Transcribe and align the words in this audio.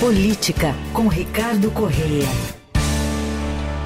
Política, 0.00 0.76
com 0.92 1.08
Ricardo 1.08 1.72
Correia. 1.72 2.24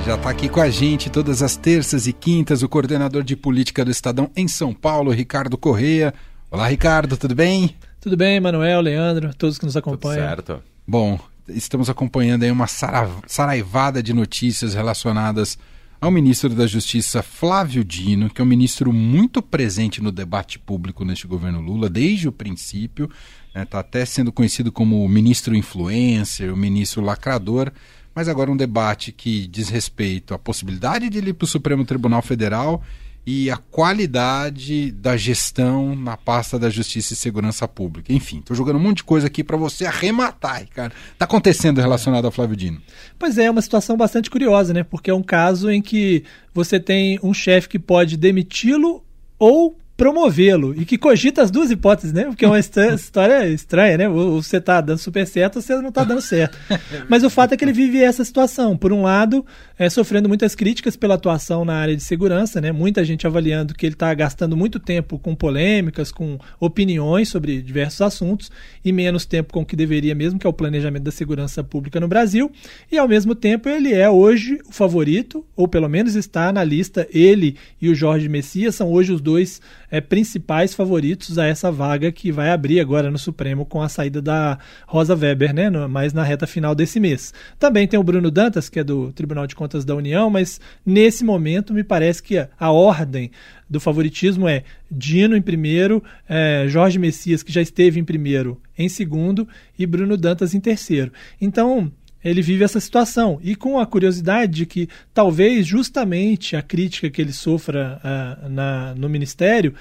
Já 0.04 0.14
está 0.14 0.28
aqui 0.28 0.46
com 0.46 0.60
a 0.60 0.68
gente 0.68 1.08
todas 1.08 1.42
as 1.42 1.56
terças 1.56 2.06
e 2.06 2.12
quintas 2.12 2.62
o 2.62 2.68
coordenador 2.68 3.22
de 3.22 3.34
política 3.34 3.82
do 3.82 3.90
Estadão 3.90 4.30
em 4.36 4.46
São 4.46 4.74
Paulo, 4.74 5.10
Ricardo 5.10 5.56
Correia. 5.56 6.12
Olá, 6.50 6.68
Ricardo, 6.68 7.16
tudo 7.16 7.34
bem? 7.34 7.74
Tudo 7.98 8.14
bem, 8.14 8.38
Manuel, 8.40 8.82
Leandro, 8.82 9.34
todos 9.34 9.56
que 9.56 9.64
nos 9.64 9.74
acompanham. 9.74 10.36
Tudo 10.36 10.46
certo. 10.46 10.62
Bom, 10.86 11.18
estamos 11.48 11.88
acompanhando 11.88 12.42
aí 12.42 12.50
uma 12.50 12.66
saraivada 12.66 14.02
de 14.02 14.12
notícias 14.12 14.74
relacionadas 14.74 15.56
ao 16.02 16.10
ministro 16.10 16.48
da 16.48 16.66
Justiça 16.66 17.22
Flávio 17.22 17.84
Dino, 17.84 18.28
que 18.28 18.40
é 18.40 18.44
um 18.44 18.48
ministro 18.48 18.92
muito 18.92 19.40
presente 19.40 20.02
no 20.02 20.10
debate 20.10 20.58
público 20.58 21.04
neste 21.04 21.28
governo 21.28 21.60
Lula 21.60 21.88
desde 21.88 22.26
o 22.26 22.32
princípio. 22.32 23.08
Está 23.54 23.76
né, 23.76 23.80
até 23.80 24.04
sendo 24.04 24.32
conhecido 24.32 24.72
como 24.72 25.04
o 25.04 25.08
ministro 25.08 25.54
influencer, 25.54 26.52
o 26.52 26.56
ministro 26.56 27.00
lacrador, 27.02 27.70
mas 28.12 28.26
agora 28.26 28.50
um 28.50 28.56
debate 28.56 29.12
que 29.12 29.46
diz 29.46 29.68
respeito 29.68 30.34
à 30.34 30.38
possibilidade 30.40 31.08
de 31.08 31.18
ele 31.18 31.30
ir 31.30 31.34
para 31.34 31.44
o 31.44 31.48
Supremo 31.48 31.84
Tribunal 31.84 32.20
Federal 32.20 32.82
e 33.24 33.50
a 33.50 33.56
qualidade 33.56 34.90
da 34.90 35.16
gestão 35.16 35.94
na 35.94 36.16
pasta 36.16 36.58
da 36.58 36.68
Justiça 36.68 37.12
e 37.12 37.16
Segurança 37.16 37.68
Pública. 37.68 38.12
Enfim, 38.12 38.38
estou 38.38 38.56
jogando 38.56 38.76
um 38.76 38.80
monte 38.80 38.98
de 38.98 39.04
coisa 39.04 39.28
aqui 39.28 39.44
para 39.44 39.56
você 39.56 39.86
arrematar, 39.86 40.66
cara. 40.68 40.92
Está 41.12 41.24
acontecendo 41.24 41.80
relacionado 41.80 42.24
ao 42.24 42.32
Flávio 42.32 42.56
Dino. 42.56 42.82
Pois 43.18 43.38
é, 43.38 43.44
é 43.44 43.50
uma 43.50 43.62
situação 43.62 43.96
bastante 43.96 44.28
curiosa, 44.28 44.74
né? 44.74 44.82
Porque 44.82 45.10
é 45.10 45.14
um 45.14 45.22
caso 45.22 45.70
em 45.70 45.80
que 45.80 46.24
você 46.52 46.80
tem 46.80 47.18
um 47.22 47.32
chefe 47.32 47.68
que 47.68 47.78
pode 47.78 48.16
demiti-lo 48.16 49.04
ou 49.38 49.76
promovê-lo 50.02 50.74
e 50.76 50.84
que 50.84 50.98
cogita 50.98 51.42
as 51.42 51.50
duas 51.52 51.70
hipóteses, 51.70 52.12
né? 52.12 52.24
Porque 52.24 52.44
é 52.44 52.48
uma 52.48 52.58
história 52.58 53.46
estranha, 53.46 53.98
né? 53.98 54.08
Ou 54.08 54.42
você 54.42 54.56
está 54.56 54.80
dando 54.80 54.98
super 54.98 55.24
certo 55.24 55.56
ou 55.56 55.62
você 55.62 55.76
não 55.76 55.90
está 55.90 56.02
dando 56.02 56.20
certo. 56.20 56.58
Mas 57.08 57.22
o 57.22 57.30
fato 57.30 57.54
é 57.54 57.56
que 57.56 57.64
ele 57.64 57.72
vive 57.72 58.02
essa 58.02 58.24
situação. 58.24 58.76
Por 58.76 58.92
um 58.92 59.02
lado, 59.02 59.46
é, 59.78 59.88
sofrendo 59.88 60.28
muitas 60.28 60.56
críticas 60.56 60.96
pela 60.96 61.14
atuação 61.14 61.64
na 61.64 61.74
área 61.74 61.94
de 61.94 62.02
segurança, 62.02 62.60
né? 62.60 62.72
Muita 62.72 63.04
gente 63.04 63.28
avaliando 63.28 63.74
que 63.74 63.86
ele 63.86 63.94
está 63.94 64.12
gastando 64.12 64.56
muito 64.56 64.80
tempo 64.80 65.20
com 65.20 65.36
polêmicas, 65.36 66.10
com 66.10 66.36
opiniões 66.58 67.28
sobre 67.28 67.62
diversos 67.62 68.00
assuntos 68.00 68.50
e 68.84 68.90
menos 68.90 69.24
tempo 69.24 69.52
com 69.52 69.60
o 69.60 69.64
que 69.64 69.76
deveria 69.76 70.16
mesmo, 70.16 70.36
que 70.36 70.46
é 70.48 70.50
o 70.50 70.52
planejamento 70.52 71.04
da 71.04 71.12
segurança 71.12 71.62
pública 71.62 72.00
no 72.00 72.08
Brasil. 72.08 72.50
E 72.90 72.98
ao 72.98 73.06
mesmo 73.06 73.36
tempo 73.36 73.68
ele 73.68 73.94
é 73.94 74.10
hoje 74.10 74.58
o 74.68 74.72
favorito, 74.72 75.46
ou 75.54 75.68
pelo 75.68 75.88
menos 75.88 76.16
está 76.16 76.52
na 76.52 76.64
lista. 76.64 77.06
Ele 77.14 77.56
e 77.80 77.88
o 77.88 77.94
Jorge 77.94 78.28
Messias 78.28 78.74
são 78.74 78.90
hoje 78.90 79.12
os 79.12 79.20
dois 79.20 79.60
é, 79.92 80.00
principais 80.00 80.72
favoritos 80.74 81.38
a 81.38 81.44
essa 81.44 81.70
vaga 81.70 82.10
que 82.10 82.32
vai 82.32 82.48
abrir 82.48 82.80
agora 82.80 83.10
no 83.10 83.18
Supremo 83.18 83.66
com 83.66 83.82
a 83.82 83.90
saída 83.90 84.22
da 84.22 84.58
Rosa 84.86 85.14
Weber, 85.14 85.52
né, 85.52 85.68
no, 85.68 85.86
na 85.86 86.22
reta 86.22 86.46
final 86.46 86.74
desse 86.74 86.98
mês. 86.98 87.34
Também 87.58 87.86
tem 87.86 88.00
o 88.00 88.02
Bruno 88.02 88.30
Dantas, 88.30 88.70
que 88.70 88.80
é 88.80 88.84
do 88.84 89.12
Tribunal 89.12 89.46
de 89.46 89.54
Contas 89.54 89.84
da 89.84 89.94
União, 89.94 90.30
mas 90.30 90.58
nesse 90.84 91.22
momento 91.22 91.74
me 91.74 91.84
parece 91.84 92.22
que 92.22 92.38
a, 92.38 92.48
a 92.58 92.72
ordem 92.72 93.30
do 93.68 93.78
favoritismo 93.78 94.48
é 94.48 94.64
Dino 94.90 95.36
em 95.36 95.42
primeiro, 95.42 96.02
é, 96.26 96.64
Jorge 96.68 96.98
Messias, 96.98 97.42
que 97.42 97.52
já 97.52 97.60
esteve 97.60 98.00
em 98.00 98.04
primeiro, 98.04 98.58
em 98.78 98.88
segundo, 98.88 99.46
e 99.78 99.84
Bruno 99.84 100.16
Dantas 100.16 100.54
em 100.54 100.60
terceiro. 100.60 101.12
Então, 101.38 101.92
ele 102.24 102.42
vive 102.42 102.64
essa 102.64 102.80
situação. 102.80 103.38
E 103.42 103.54
com 103.54 103.78
a 103.78 103.86
curiosidade 103.86 104.52
de 104.52 104.66
que 104.66 104.88
talvez 105.12 105.66
justamente 105.66 106.56
a 106.56 106.62
crítica 106.62 107.10
que 107.10 107.20
ele 107.20 107.32
sofra 107.32 108.00
uh, 108.04 108.48
na, 108.48 108.94
no 108.94 109.08
ministério 109.08 109.74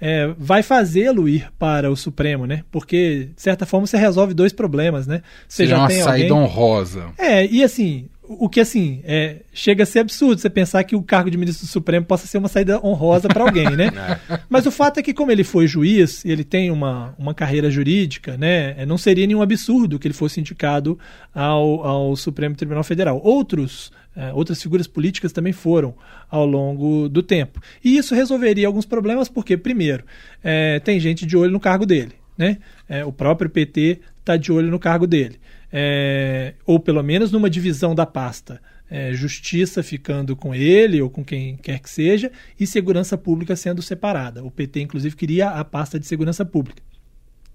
é, 0.00 0.32
vai 0.38 0.62
fazê-lo 0.62 1.28
ir 1.28 1.50
para 1.58 1.90
o 1.90 1.96
Supremo, 1.96 2.46
né? 2.46 2.62
Porque, 2.70 3.30
de 3.34 3.42
certa 3.42 3.66
forma, 3.66 3.86
você 3.86 3.96
resolve 3.96 4.32
dois 4.32 4.52
problemas, 4.52 5.06
né? 5.06 5.22
Você 5.48 5.64
Seria 5.64 5.70
já 5.70 5.78
uma 5.82 5.88
tem 5.88 6.02
saída 6.02 6.34
alguém... 6.34 6.46
honrosa. 6.48 7.06
É, 7.18 7.44
e 7.46 7.64
assim, 7.64 8.08
o 8.28 8.48
que 8.48 8.60
assim 8.60 9.00
é, 9.04 9.38
chega 9.54 9.82
a 9.82 9.86
ser 9.86 10.00
absurdo 10.00 10.40
você 10.40 10.50
pensar 10.50 10.84
que 10.84 10.94
o 10.94 11.02
cargo 11.02 11.30
de 11.30 11.38
ministro 11.38 11.66
do 11.66 11.70
Supremo 11.70 12.04
possa 12.04 12.26
ser 12.26 12.36
uma 12.36 12.48
saída 12.48 12.78
honrosa 12.84 13.26
para 13.26 13.42
alguém, 13.42 13.70
né? 13.70 13.88
É. 13.98 14.40
Mas 14.48 14.66
o 14.66 14.70
fato 14.70 14.98
é 14.98 15.02
que 15.02 15.14
como 15.14 15.30
ele 15.30 15.42
foi 15.42 15.66
juiz, 15.66 16.24
ele 16.24 16.44
tem 16.44 16.70
uma, 16.70 17.14
uma 17.18 17.34
carreira 17.34 17.70
jurídica, 17.70 18.36
né? 18.36 18.74
É, 18.78 18.86
não 18.86 18.98
seria 18.98 19.26
nenhum 19.26 19.42
absurdo 19.42 19.98
que 19.98 20.06
ele 20.06 20.14
fosse 20.14 20.40
indicado 20.40 20.98
ao, 21.34 21.84
ao 21.84 22.16
Supremo 22.16 22.54
Tribunal 22.54 22.84
Federal. 22.84 23.20
Outros 23.22 23.90
é, 24.16 24.32
outras 24.32 24.60
figuras 24.60 24.86
políticas 24.86 25.32
também 25.32 25.52
foram 25.52 25.94
ao 26.28 26.44
longo 26.44 27.08
do 27.08 27.22
tempo. 27.22 27.60
E 27.84 27.96
isso 27.96 28.14
resolveria 28.14 28.66
alguns 28.66 28.84
problemas, 28.84 29.28
porque, 29.28 29.56
primeiro, 29.56 30.04
é, 30.42 30.80
tem 30.80 30.98
gente 30.98 31.24
de 31.24 31.36
olho 31.36 31.52
no 31.52 31.60
cargo 31.60 31.86
dele. 31.86 32.12
Né? 32.36 32.58
É, 32.88 33.04
o 33.04 33.12
próprio 33.12 33.48
PT 33.48 34.00
está 34.20 34.36
de 34.36 34.52
olho 34.52 34.70
no 34.70 34.78
cargo 34.78 35.06
dele 35.06 35.38
é, 35.72 36.54
ou 36.66 36.80
pelo 36.80 37.02
menos 37.02 37.30
numa 37.30 37.50
divisão 37.50 37.94
da 37.94 38.06
pasta. 38.06 38.60
É, 38.90 39.12
justiça 39.12 39.82
ficando 39.82 40.34
com 40.34 40.54
ele 40.54 41.02
ou 41.02 41.10
com 41.10 41.22
quem 41.22 41.58
quer 41.58 41.78
que 41.78 41.90
seja, 41.90 42.32
e 42.58 42.66
segurança 42.66 43.18
pública 43.18 43.54
sendo 43.54 43.82
separada. 43.82 44.42
O 44.42 44.50
PT, 44.50 44.80
inclusive, 44.80 45.14
queria 45.14 45.50
a 45.50 45.62
pasta 45.62 46.00
de 46.00 46.06
segurança 46.06 46.42
pública. 46.42 46.82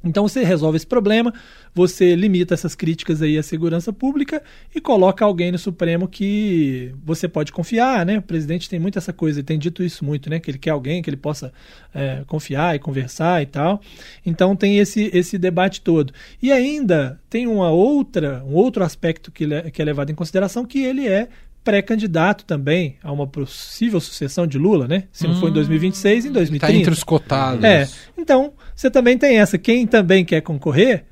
Então 0.03 0.27
você 0.27 0.43
resolve 0.43 0.75
esse 0.75 0.85
problema, 0.85 1.33
você 1.73 2.13
limita 2.15 2.53
essas 2.53 2.75
críticas 2.75 3.21
aí 3.21 3.37
à 3.37 3.43
segurança 3.43 3.93
pública 3.93 4.43
e 4.75 4.81
coloca 4.81 5.23
alguém 5.23 5.51
no 5.51 5.57
Supremo 5.57 6.07
que 6.07 6.93
você 7.03 7.27
pode 7.27 7.53
confiar, 7.53 8.05
né? 8.05 8.17
O 8.17 8.21
presidente 8.21 8.69
tem 8.69 8.79
muito 8.79 8.97
essa 8.97 9.13
coisa, 9.13 9.39
ele 9.39 9.45
tem 9.45 9.57
dito 9.57 9.81
isso 9.81 10.03
muito, 10.03 10.29
né? 10.29 10.39
Que 10.39 10.51
ele 10.51 10.57
quer 10.57 10.71
alguém 10.71 11.01
que 11.01 11.09
ele 11.09 11.17
possa 11.17 11.53
é, 11.93 12.23
confiar 12.27 12.75
e 12.75 12.79
conversar 12.79 13.41
e 13.41 13.45
tal. 13.45 13.79
Então 14.25 14.55
tem 14.55 14.77
esse, 14.77 15.09
esse 15.13 15.37
debate 15.37 15.79
todo. 15.79 16.13
E 16.41 16.51
ainda 16.51 17.19
tem 17.29 17.47
uma 17.47 17.71
outra, 17.71 18.43
um 18.45 18.55
outro 18.55 18.83
aspecto 18.83 19.31
que, 19.31 19.47
que 19.71 19.81
é 19.81 19.85
levado 19.85 20.09
em 20.09 20.15
consideração, 20.15 20.65
que 20.65 20.83
ele 20.83 21.07
é 21.07 21.29
pré-candidato 21.63 22.45
também 22.45 22.97
a 23.01 23.11
uma 23.11 23.25
possível 23.25 23.99
sucessão 23.99 24.45
de 24.45 24.57
Lula, 24.57 24.87
né? 24.87 25.05
Se 25.11 25.27
não 25.27 25.35
hum, 25.35 25.39
for 25.39 25.49
em 25.49 25.53
2026, 25.53 26.25
em 26.25 26.31
2030. 26.31 26.65
Está 26.65 26.79
entre 26.79 26.93
os 26.93 27.03
cotados. 27.03 27.63
É. 27.63 27.87
Então, 28.17 28.53
você 28.75 28.91
também 28.91 29.17
tem 29.17 29.39
essa. 29.39 29.57
Quem 29.57 29.87
também 29.87 30.25
quer 30.25 30.41
concorrer, 30.41 31.05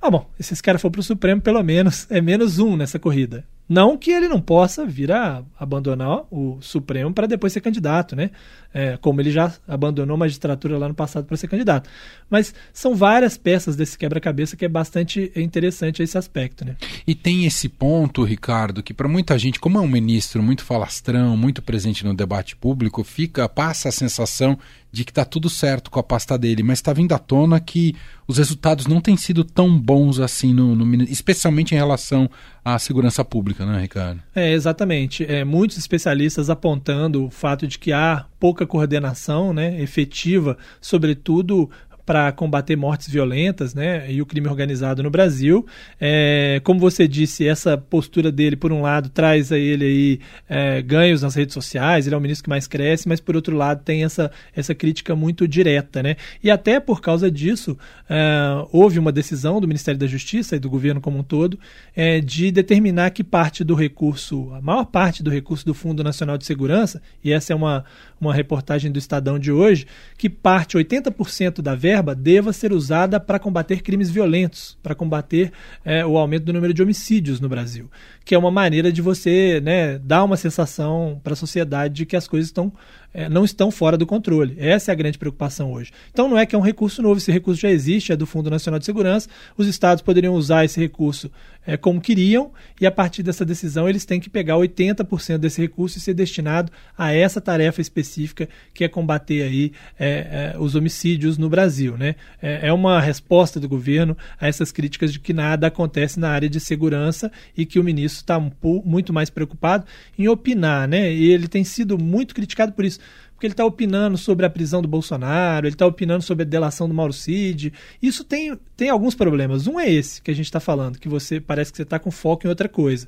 ah, 0.00 0.10
bom, 0.10 0.28
se 0.38 0.52
esse 0.52 0.62
cara 0.62 0.78
for 0.78 0.90
para 0.90 1.00
o 1.00 1.04
Supremo, 1.04 1.40
pelo 1.40 1.62
menos 1.62 2.06
é 2.10 2.20
menos 2.20 2.58
um 2.58 2.76
nessa 2.76 2.98
corrida. 2.98 3.44
Não 3.68 3.98
que 3.98 4.10
ele 4.10 4.28
não 4.28 4.40
possa 4.40 4.86
vir 4.86 5.12
a 5.12 5.42
abandonar 5.58 6.22
o 6.30 6.58
Supremo 6.60 7.12
para 7.12 7.26
depois 7.26 7.52
ser 7.52 7.60
candidato, 7.60 8.16
né? 8.16 8.30
É, 8.72 8.96
como 8.98 9.20
ele 9.20 9.30
já 9.30 9.52
abandonou 9.66 10.14
a 10.14 10.18
magistratura 10.18 10.78
lá 10.78 10.88
no 10.88 10.94
passado 10.94 11.26
para 11.26 11.36
ser 11.36 11.48
candidato. 11.48 11.88
Mas 12.30 12.54
são 12.72 12.94
várias 12.94 13.36
peças 13.36 13.76
desse 13.76 13.96
quebra-cabeça 13.98 14.56
que 14.56 14.64
é 14.64 14.68
bastante 14.68 15.32
interessante 15.36 16.02
esse 16.02 16.16
aspecto, 16.16 16.64
né? 16.64 16.76
E 17.06 17.14
tem 17.14 17.44
esse 17.44 17.68
ponto, 17.68 18.24
Ricardo, 18.24 18.82
que 18.82 18.94
para 18.94 19.08
muita 19.08 19.38
gente, 19.38 19.60
como 19.60 19.78
é 19.78 19.80
um 19.80 19.88
ministro 19.88 20.42
muito 20.42 20.64
falastrão, 20.64 21.36
muito 21.36 21.60
presente 21.62 22.04
no 22.04 22.14
debate 22.14 22.56
público, 22.56 23.04
fica 23.04 23.48
passa 23.48 23.88
a 23.88 23.92
sensação 23.92 24.58
de 24.90 25.04
que 25.04 25.10
está 25.10 25.24
tudo 25.24 25.50
certo 25.50 25.90
com 25.90 26.00
a 26.00 26.02
pasta 26.02 26.38
dele, 26.38 26.62
mas 26.62 26.78
está 26.78 26.92
vindo 26.92 27.12
à 27.12 27.18
tona 27.18 27.60
que 27.60 27.94
os 28.26 28.38
resultados 28.38 28.86
não 28.86 29.00
têm 29.00 29.16
sido 29.16 29.44
tão 29.44 29.78
bons 29.78 30.18
assim, 30.18 30.52
no, 30.52 30.74
no, 30.74 31.02
especialmente 31.04 31.74
em 31.74 31.78
relação 31.78 32.30
à 32.74 32.78
segurança 32.78 33.24
pública, 33.24 33.64
né, 33.64 33.80
Ricardo? 33.80 34.20
É, 34.34 34.52
exatamente. 34.52 35.24
É, 35.24 35.44
muitos 35.44 35.78
especialistas 35.78 36.50
apontando 36.50 37.26
o 37.26 37.30
fato 37.30 37.66
de 37.66 37.78
que 37.78 37.92
há 37.92 38.26
pouca 38.38 38.66
coordenação 38.66 39.52
né, 39.52 39.80
efetiva, 39.80 40.56
sobretudo 40.80 41.70
para 42.08 42.32
combater 42.32 42.74
mortes 42.74 43.06
violentas 43.10 43.74
né, 43.74 44.10
e 44.10 44.22
o 44.22 44.24
crime 44.24 44.48
organizado 44.48 45.02
no 45.02 45.10
Brasil. 45.10 45.66
É, 46.00 46.58
como 46.64 46.80
você 46.80 47.06
disse, 47.06 47.46
essa 47.46 47.76
postura 47.76 48.32
dele, 48.32 48.56
por 48.56 48.72
um 48.72 48.80
lado, 48.80 49.10
traz 49.10 49.52
a 49.52 49.58
ele 49.58 49.84
aí, 49.84 50.20
é, 50.48 50.80
ganhos 50.80 51.20
nas 51.20 51.34
redes 51.34 51.52
sociais, 51.52 52.06
ele 52.06 52.14
é 52.14 52.18
o 52.18 52.20
ministro 52.20 52.44
que 52.44 52.48
mais 52.48 52.66
cresce, 52.66 53.06
mas 53.06 53.20
por 53.20 53.36
outro 53.36 53.54
lado 53.54 53.82
tem 53.84 54.04
essa, 54.04 54.30
essa 54.56 54.74
crítica 54.74 55.14
muito 55.14 55.46
direta. 55.46 56.02
Né? 56.02 56.16
E 56.42 56.50
até 56.50 56.80
por 56.80 57.02
causa 57.02 57.30
disso, 57.30 57.76
é, 58.08 58.64
houve 58.72 58.98
uma 58.98 59.12
decisão 59.12 59.60
do 59.60 59.68
Ministério 59.68 60.00
da 60.00 60.06
Justiça 60.06 60.56
e 60.56 60.58
do 60.58 60.70
governo 60.70 61.02
como 61.02 61.18
um 61.18 61.22
todo 61.22 61.60
é, 61.94 62.22
de 62.22 62.50
determinar 62.50 63.10
que 63.10 63.22
parte 63.22 63.62
do 63.62 63.74
recurso, 63.74 64.50
a 64.54 64.62
maior 64.62 64.86
parte 64.86 65.22
do 65.22 65.28
recurso 65.28 65.66
do 65.66 65.74
Fundo 65.74 66.02
Nacional 66.02 66.38
de 66.38 66.46
Segurança, 66.46 67.02
e 67.22 67.34
essa 67.34 67.52
é 67.52 67.56
uma, 67.56 67.84
uma 68.18 68.32
reportagem 68.32 68.90
do 68.90 68.98
Estadão 68.98 69.38
de 69.38 69.52
hoje, 69.52 69.86
que 70.16 70.30
parte 70.30 70.78
80% 70.78 71.60
da 71.60 71.74
verba 71.74 71.97
verba 71.98 72.14
deva 72.14 72.52
ser 72.52 72.72
usada 72.72 73.18
para 73.20 73.38
combater 73.38 73.82
crimes 73.82 74.10
violentos, 74.10 74.78
para 74.82 74.94
combater 74.94 75.52
é, 75.84 76.04
o 76.04 76.16
aumento 76.16 76.44
do 76.44 76.52
número 76.52 76.72
de 76.72 76.82
homicídios 76.82 77.40
no 77.40 77.48
Brasil, 77.48 77.90
que 78.24 78.34
é 78.34 78.38
uma 78.38 78.50
maneira 78.50 78.90
de 78.92 79.02
você 79.02 79.60
né, 79.60 79.98
dar 79.98 80.24
uma 80.24 80.36
sensação 80.36 81.20
para 81.22 81.32
a 81.32 81.36
sociedade 81.36 81.94
de 81.94 82.06
que 82.06 82.16
as 82.16 82.28
coisas 82.28 82.48
estão 82.48 82.72
é, 83.12 83.28
não 83.28 83.44
estão 83.44 83.70
fora 83.70 83.96
do 83.96 84.06
controle. 84.06 84.56
Essa 84.58 84.90
é 84.90 84.92
a 84.92 84.96
grande 84.96 85.18
preocupação 85.18 85.72
hoje. 85.72 85.90
Então 86.10 86.28
não 86.28 86.38
é 86.38 86.46
que 86.46 86.54
é 86.54 86.58
um 86.58 86.62
recurso 86.62 87.02
novo, 87.02 87.18
esse 87.18 87.32
recurso 87.32 87.60
já 87.60 87.70
existe, 87.70 88.12
é 88.12 88.16
do 88.16 88.26
Fundo 88.26 88.50
Nacional 88.50 88.78
de 88.78 88.86
Segurança. 88.86 89.28
Os 89.56 89.66
estados 89.66 90.02
poderiam 90.02 90.34
usar 90.34 90.64
esse 90.64 90.78
recurso 90.78 91.30
é, 91.66 91.76
como 91.76 92.00
queriam, 92.00 92.50
e 92.80 92.86
a 92.86 92.90
partir 92.90 93.22
dessa 93.22 93.44
decisão 93.44 93.88
eles 93.88 94.04
têm 94.04 94.18
que 94.18 94.30
pegar 94.30 94.54
80% 94.54 95.36
desse 95.36 95.60
recurso 95.60 95.98
e 95.98 96.00
ser 96.00 96.14
destinado 96.14 96.72
a 96.96 97.12
essa 97.12 97.40
tarefa 97.42 97.80
específica 97.80 98.48
que 98.72 98.84
é 98.84 98.88
combater 98.88 99.42
aí 99.42 99.72
é, 99.98 100.54
é, 100.54 100.58
os 100.58 100.74
homicídios 100.74 101.36
no 101.36 101.48
Brasil. 101.48 101.96
Né? 101.96 102.14
É, 102.40 102.68
é 102.68 102.72
uma 102.72 103.00
resposta 103.00 103.60
do 103.60 103.68
governo 103.68 104.16
a 104.40 104.48
essas 104.48 104.72
críticas 104.72 105.12
de 105.12 105.20
que 105.20 105.32
nada 105.32 105.66
acontece 105.66 106.18
na 106.18 106.30
área 106.30 106.48
de 106.48 106.58
segurança 106.58 107.30
e 107.56 107.66
que 107.66 107.78
o 107.78 107.84
ministro 107.84 108.20
está 108.20 108.40
muito 108.84 109.12
mais 109.12 109.28
preocupado 109.28 109.84
em 110.18 110.26
opinar, 110.26 110.88
né? 110.88 111.12
E 111.12 111.30
ele 111.30 111.48
tem 111.48 111.64
sido 111.64 111.98
muito 111.98 112.34
criticado 112.34 112.72
por 112.72 112.84
isso 112.84 112.97
porque 113.38 113.46
ele 113.46 113.52
está 113.52 113.64
opinando 113.64 114.18
sobre 114.18 114.44
a 114.44 114.50
prisão 114.50 114.82
do 114.82 114.88
Bolsonaro, 114.88 115.68
ele 115.68 115.74
está 115.76 115.86
opinando 115.86 116.24
sobre 116.24 116.42
a 116.42 116.44
delação 116.44 116.88
do 116.88 116.94
Mauro 116.94 117.12
Cid. 117.12 117.72
Isso 118.02 118.24
tem, 118.24 118.58
tem 118.76 118.90
alguns 118.90 119.14
problemas. 119.14 119.68
Um 119.68 119.78
é 119.78 119.88
esse 119.88 120.20
que 120.20 120.32
a 120.32 120.34
gente 120.34 120.46
está 120.46 120.58
falando, 120.58 120.98
que 120.98 121.08
você 121.08 121.40
parece 121.40 121.70
que 121.70 121.76
você 121.76 121.84
está 121.84 122.00
com 122.00 122.10
foco 122.10 122.44
em 122.44 122.50
outra 122.50 122.68
coisa. 122.68 123.06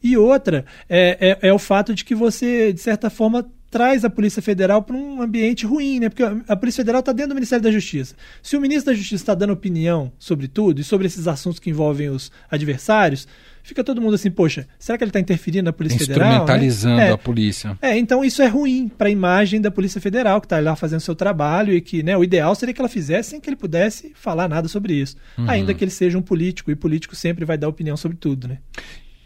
E 0.00 0.16
outra 0.16 0.64
é, 0.88 1.36
é, 1.42 1.48
é 1.48 1.52
o 1.52 1.58
fato 1.58 1.96
de 1.96 2.04
que 2.04 2.14
você, 2.14 2.72
de 2.72 2.80
certa 2.80 3.10
forma, 3.10 3.44
traz 3.72 4.04
a 4.04 4.10
Polícia 4.10 4.42
Federal 4.42 4.82
para 4.82 4.94
um 4.94 5.22
ambiente 5.22 5.64
ruim, 5.64 5.98
né? 5.98 6.10
Porque 6.10 6.22
a 6.22 6.54
Polícia 6.54 6.82
Federal 6.82 7.00
está 7.00 7.10
dentro 7.10 7.30
do 7.30 7.34
Ministério 7.34 7.64
da 7.64 7.70
Justiça. 7.70 8.14
Se 8.42 8.54
o 8.54 8.60
ministro 8.60 8.92
da 8.92 8.94
Justiça 8.94 9.22
está 9.22 9.34
dando 9.34 9.54
opinião 9.54 10.12
sobre 10.18 10.46
tudo 10.46 10.82
e 10.82 10.84
sobre 10.84 11.06
esses 11.06 11.26
assuntos 11.26 11.58
que 11.58 11.70
envolvem 11.70 12.10
os 12.10 12.30
adversários, 12.50 13.26
fica 13.62 13.82
todo 13.82 13.98
mundo 13.98 14.14
assim, 14.14 14.30
poxa, 14.30 14.68
será 14.78 14.98
que 14.98 15.04
ele 15.04 15.08
está 15.08 15.20
interferindo 15.20 15.64
na 15.64 15.72
Polícia 15.72 15.98
Federal? 15.98 16.28
Né? 16.28 16.34
Instrumentalizando 16.34 16.96
né? 16.96 17.08
é, 17.08 17.12
a 17.12 17.18
polícia. 17.18 17.78
É, 17.80 17.96
então 17.96 18.22
isso 18.22 18.42
é 18.42 18.46
ruim 18.46 18.88
para 18.88 19.08
a 19.08 19.10
imagem 19.10 19.58
da 19.58 19.70
Polícia 19.70 20.02
Federal, 20.02 20.38
que 20.38 20.44
está 20.44 20.60
lá 20.60 20.76
fazendo 20.76 21.00
seu 21.00 21.14
trabalho 21.14 21.72
e 21.72 21.80
que 21.80 22.02
né, 22.02 22.14
o 22.14 22.22
ideal 22.22 22.54
seria 22.54 22.74
que 22.74 22.80
ela 22.80 22.90
fizesse 22.90 23.30
sem 23.30 23.40
que 23.40 23.48
ele 23.48 23.56
pudesse 23.56 24.12
falar 24.14 24.50
nada 24.50 24.68
sobre 24.68 24.92
isso. 24.92 25.16
Uhum. 25.38 25.48
Ainda 25.48 25.72
que 25.72 25.82
ele 25.82 25.90
seja 25.90 26.18
um 26.18 26.22
político, 26.22 26.70
e 26.70 26.76
político 26.76 27.16
sempre 27.16 27.46
vai 27.46 27.56
dar 27.56 27.68
opinião 27.68 27.96
sobre 27.96 28.18
tudo, 28.18 28.46
né? 28.46 28.58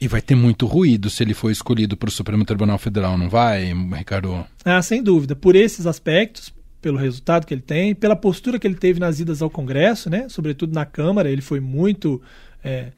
E 0.01 0.09
vai 0.09 0.21
ter 0.21 0.35
muito 0.35 0.67
ruído 0.67 1.09
se 1.09 1.23
ele 1.23 1.33
for 1.33 1.51
escolhido 1.51 1.97
para 1.97 2.09
o 2.09 2.13
Supremo 2.13 2.45
Tribunal 2.45 2.79
Federal, 2.79 3.17
não 3.17 3.31
vai, 3.31 3.73
Ricardo? 3.97 4.45
Ah, 4.65 4.83
sem 4.83 5.03
dúvida. 5.03 5.35
Por 5.35 5.57
esses 5.57 5.87
aspectos, 5.87 6.53
pelo 6.83 6.99
resultado 6.99 7.47
que 7.47 7.55
ele 7.55 7.63
tem, 7.63 7.95
pela 7.95 8.15
postura 8.15 8.59
que 8.59 8.67
ele 8.67 8.75
teve 8.75 9.01
nas 9.01 9.19
idas 9.19 9.41
ao 9.41 9.49
Congresso, 9.49 10.11
né? 10.11 10.29
Sobretudo 10.29 10.75
na 10.75 10.85
Câmara, 10.85 11.31
ele 11.31 11.43
foi 11.43 11.61
muito. 11.61 12.21
É, 12.63 12.89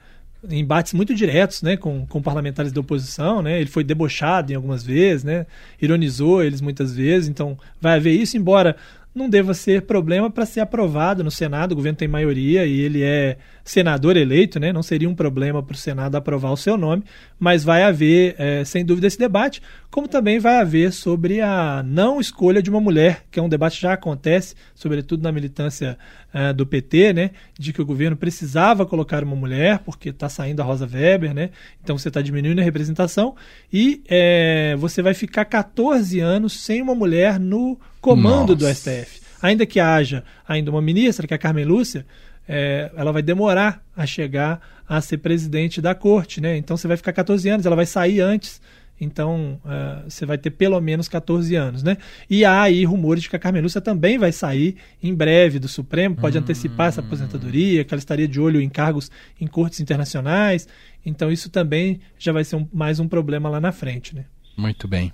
embates 0.48 0.92
muito 0.92 1.14
diretos 1.14 1.62
né, 1.62 1.76
com, 1.76 2.06
com 2.06 2.22
parlamentares 2.22 2.70
da 2.70 2.80
oposição, 2.80 3.42
né? 3.42 3.60
Ele 3.60 3.68
foi 3.68 3.82
debochado 3.82 4.52
em 4.52 4.54
algumas 4.54 4.84
vezes, 4.84 5.24
né? 5.24 5.46
Ironizou 5.80 6.42
eles 6.42 6.60
muitas 6.60 6.94
vezes, 6.94 7.28
então 7.28 7.58
vai 7.80 7.96
haver 7.96 8.12
isso, 8.12 8.36
embora 8.36 8.76
não 9.18 9.28
deva 9.28 9.52
ser 9.52 9.82
problema 9.82 10.30
para 10.30 10.46
ser 10.46 10.60
aprovado 10.60 11.22
no 11.22 11.30
Senado. 11.30 11.72
O 11.72 11.76
governo 11.76 11.98
tem 11.98 12.08
maioria 12.08 12.64
e 12.64 12.80
ele 12.80 13.02
é 13.02 13.36
senador 13.64 14.16
eleito, 14.16 14.58
né? 14.58 14.72
Não 14.72 14.82
seria 14.82 15.08
um 15.08 15.14
problema 15.14 15.62
para 15.62 15.74
o 15.74 15.76
Senado 15.76 16.16
aprovar 16.16 16.50
o 16.50 16.56
seu 16.56 16.78
nome, 16.78 17.02
mas 17.38 17.62
vai 17.62 17.82
haver, 17.82 18.34
é, 18.38 18.64
sem 18.64 18.82
dúvida, 18.84 19.06
esse 19.06 19.18
debate, 19.18 19.60
como 19.90 20.08
também 20.08 20.38
vai 20.38 20.56
haver 20.56 20.90
sobre 20.92 21.42
a 21.42 21.82
não 21.84 22.18
escolha 22.18 22.62
de 22.62 22.70
uma 22.70 22.80
mulher, 22.80 23.24
que 23.30 23.38
é 23.38 23.42
um 23.42 23.48
debate 23.48 23.76
que 23.76 23.82
já 23.82 23.92
acontece, 23.92 24.54
sobretudo 24.74 25.22
na 25.22 25.30
militância 25.30 25.98
é, 26.32 26.52
do 26.52 26.66
PT, 26.66 27.12
né? 27.12 27.30
De 27.58 27.72
que 27.72 27.82
o 27.82 27.86
governo 27.86 28.16
precisava 28.16 28.86
colocar 28.86 29.22
uma 29.22 29.36
mulher, 29.36 29.80
porque 29.80 30.08
está 30.10 30.28
saindo 30.28 30.62
a 30.62 30.64
Rosa 30.64 30.88
Weber, 30.90 31.34
né? 31.34 31.50
Então 31.82 31.98
você 31.98 32.08
está 32.08 32.22
diminuindo 32.22 32.60
a 32.60 32.64
representação 32.64 33.34
e 33.70 34.02
é, 34.08 34.76
você 34.78 35.02
vai 35.02 35.12
ficar 35.12 35.44
14 35.44 36.20
anos 36.20 36.58
sem 36.58 36.80
uma 36.80 36.94
mulher 36.94 37.38
no 37.38 37.78
comando 38.00 38.56
Nossa. 38.56 38.56
do 38.56 38.74
STF. 38.74 39.20
Ainda 39.40 39.64
que 39.64 39.78
haja 39.78 40.24
ainda 40.46 40.70
uma 40.70 40.82
ministra, 40.82 41.26
que 41.26 41.34
é 41.34 41.36
a 41.36 41.38
Carmen 41.38 41.64
Lúcia, 41.64 42.04
é, 42.48 42.90
ela 42.96 43.12
vai 43.12 43.22
demorar 43.22 43.82
a 43.96 44.06
chegar 44.06 44.60
a 44.88 45.00
ser 45.00 45.18
presidente 45.18 45.82
da 45.82 45.94
corte, 45.94 46.40
né? 46.40 46.56
Então 46.56 46.76
você 46.76 46.88
vai 46.88 46.96
ficar 46.96 47.12
14 47.12 47.48
anos, 47.48 47.66
ela 47.66 47.76
vai 47.76 47.86
sair 47.86 48.20
antes. 48.20 48.60
Então 49.00 49.60
uh, 49.64 50.10
você 50.10 50.26
vai 50.26 50.36
ter 50.36 50.50
pelo 50.50 50.80
menos 50.80 51.08
14 51.08 51.54
anos, 51.54 51.82
né? 51.82 51.98
E 52.28 52.44
há 52.44 52.62
aí 52.62 52.84
rumores 52.84 53.22
de 53.22 53.30
que 53.30 53.36
a 53.36 53.38
Carmen 53.38 53.62
Lúcia 53.62 53.80
também 53.80 54.18
vai 54.18 54.32
sair 54.32 54.76
em 55.00 55.14
breve 55.14 55.58
do 55.58 55.68
Supremo, 55.68 56.16
pode 56.16 56.36
hum. 56.36 56.40
antecipar 56.40 56.88
essa 56.88 57.00
aposentadoria, 57.00 57.84
que 57.84 57.94
ela 57.94 57.98
estaria 57.98 58.26
de 58.26 58.40
olho 58.40 58.60
em 58.60 58.68
cargos 58.68 59.10
em 59.40 59.46
cortes 59.46 59.78
internacionais. 59.78 60.66
Então 61.06 61.30
isso 61.30 61.48
também 61.48 62.00
já 62.18 62.32
vai 62.32 62.42
ser 62.42 62.56
um, 62.56 62.66
mais 62.72 62.98
um 62.98 63.06
problema 63.06 63.48
lá 63.48 63.60
na 63.60 63.70
frente, 63.70 64.16
né? 64.16 64.24
Muito 64.56 64.88
bem. 64.88 65.12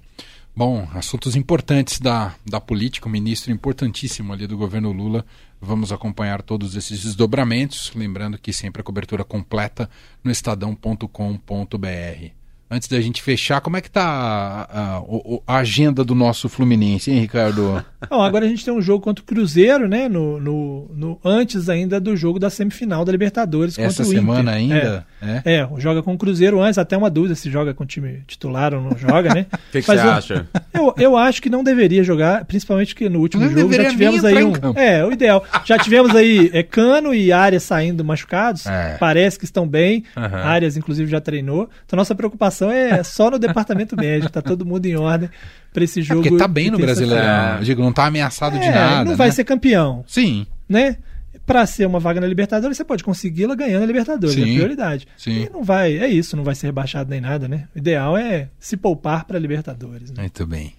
Bom, 0.57 0.89
assuntos 0.95 1.35
importantes 1.35 1.99
da, 1.99 2.33
da 2.47 2.61
política, 2.61 3.09
um 3.09 3.13
ministro 3.13 3.51
importantíssimo 3.51 4.33
ali 4.33 4.47
do 4.47 4.57
governo 4.57 4.93
Lula. 4.93 5.27
Vamos 5.61 5.91
acompanhar 5.91 6.43
todos 6.43 6.77
esses 6.77 7.03
desdobramentos. 7.03 7.91
Lembrando 7.93 8.39
que 8.39 8.53
sempre 8.53 8.81
a 8.81 8.85
cobertura 8.85 9.25
completa 9.25 9.91
no 10.23 10.31
estadão.com.br. 10.31 12.44
Antes 12.71 12.89
da 12.89 13.01
gente 13.01 13.23
fechar, 13.23 13.61
como 13.61 13.77
é 13.77 13.81
que 13.81 13.91
tá 13.91 14.03
a, 14.03 14.97
a, 14.99 15.03
a 15.47 15.57
agenda 15.59 16.03
do 16.03 16.15
nosso 16.15 16.49
Fluminense, 16.49 17.11
hein, 17.11 17.21
Ricardo? 17.21 17.85
Agora 18.11 18.47
a 18.47 18.49
gente 18.49 18.65
tem 18.65 18.73
um 18.73 18.81
jogo 18.81 19.05
contra 19.05 19.23
o 19.23 19.27
Cruzeiro, 19.27 19.87
né? 19.87 20.09
No, 20.09 20.41
no, 20.41 20.91
no 20.95 21.21
antes 21.25 21.69
ainda 21.69 22.01
do 22.01 22.17
jogo 22.17 22.39
da 22.39 22.49
semifinal 22.49 23.05
da 23.05 23.13
Libertadores 23.13 23.79
Essa 23.79 24.03
contra 24.03 24.03
o 24.03 24.07
semana 24.07 24.53
ainda? 24.53 25.07
É, 25.21 25.43
é. 25.45 25.57
é, 25.57 25.69
joga 25.79 26.03
com 26.03 26.15
o 26.15 26.19
Cruzeiro 26.19 26.61
antes, 26.61 26.79
até 26.79 26.97
uma 26.97 27.11
dúvida 27.11 27.35
se 27.35 27.51
joga 27.51 27.75
com 27.75 27.85
o 27.85 27.87
time 27.87 28.23
titular 28.27 28.75
ou 28.75 28.81
não 28.81 28.97
joga, 28.97 29.35
né? 29.35 29.47
O 29.55 29.73
que, 29.75 29.81
que 29.81 29.87
você 29.87 29.99
eu, 29.99 30.11
acha? 30.11 30.47
Eu, 30.73 30.95
eu 30.97 31.17
acho 31.17 31.43
que 31.43 31.51
não 31.51 31.65
deveria 31.65 32.05
jogar, 32.05 32.45
principalmente 32.45 32.95
que 32.95 33.09
no 33.09 33.21
último 33.21 33.45
não 33.45 33.51
jogo 33.51 33.73
já 33.73 33.91
tivemos 33.91 34.25
aí 34.25 34.45
um. 34.45 34.53
É, 34.77 35.05
o 35.05 35.11
ideal. 35.11 35.45
Já 35.65 35.77
tivemos 35.79 36.15
aí 36.15 36.49
é, 36.53 36.63
Cano 36.63 37.13
e 37.13 37.33
Arias 37.33 37.65
saindo 37.65 38.05
machucados. 38.05 38.67
É. 38.67 38.97
Parece 38.99 39.37
que 39.37 39.45
estão 39.45 39.67
bem. 39.67 40.05
Uhum. 40.17 40.23
Arias, 40.23 40.77
inclusive, 40.77 41.11
já 41.11 41.21
treinou. 41.21 41.69
Então, 41.85 41.97
nossa 41.97 42.15
preocupação 42.15 42.54
preocupação 42.55 42.71
é 42.71 43.03
só 43.03 43.31
no 43.31 43.39
departamento 43.39 43.97
médico, 43.97 44.33
tá 44.33 44.41
todo 44.41 44.65
mundo 44.65 44.87
em 44.87 44.97
ordem 44.97 45.29
para 45.73 45.85
esse 45.85 46.01
jogo. 46.01 46.21
É 46.21 46.23
porque 46.25 46.39
tá 46.39 46.49
bem 46.49 46.71
no 46.71 46.79
Brasileirão, 46.79 47.61
digo, 47.63 47.83
não 47.83 47.93
tá 47.93 48.07
ameaçado 48.07 48.57
é, 48.57 48.61
de 48.61 48.71
nada. 48.71 49.11
Não 49.11 49.17
vai 49.17 49.29
né? 49.29 49.33
ser 49.33 49.45
campeão. 49.45 50.05
Sim. 50.07 50.47
Né? 50.69 50.97
Para 51.45 51.67
ser 51.67 51.87
uma 51.87 52.01
vaga 52.01 52.21
na 52.21 52.27
Libertadores, 52.27 52.77
você 52.77 52.85
pode 52.85 53.05
consegui-la 53.05 53.55
ganhando 53.55 53.83
a 53.83 53.87
Libertadores, 53.87 54.35
Sim. 54.35 54.41
é 54.41 54.45
a 54.45 54.55
prioridade. 54.55 55.07
Sim. 55.17 55.43
E 55.43 55.51
não 55.51 55.63
vai, 55.63 55.99
é 55.99 56.09
isso, 56.09 56.37
não 56.37 56.45
vai 56.45 56.55
ser 56.55 56.69
rebaixado 56.69 57.11
nem 57.11 57.21
nada, 57.21 57.47
né? 57.47 57.69
O 57.75 57.79
ideal 57.79 58.17
é 58.17 58.49
se 58.59 58.77
poupar 58.77 59.25
para 59.25 59.39
Libertadores. 59.39 60.11
Né? 60.11 60.23
Muito 60.23 60.47
bem. 60.47 60.73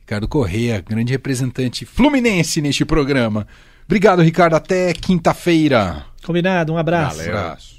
Ricardo 0.00 0.26
Correia, 0.26 0.80
grande 0.80 1.12
representante 1.12 1.84
fluminense 1.84 2.60
neste 2.60 2.84
programa. 2.84 3.46
Obrigado, 3.84 4.22
Ricardo. 4.22 4.54
Até 4.54 4.92
quinta-feira. 4.92 6.04
Combinado, 6.24 6.72
um 6.72 6.78
abraço. 6.78 7.18
Valeu. 7.18 7.38
abraço. 7.38 7.77